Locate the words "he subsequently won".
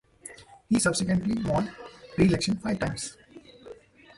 0.67-1.71